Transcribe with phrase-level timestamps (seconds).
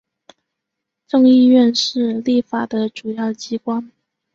[1.07, 3.91] 众议院是立法的主要机关。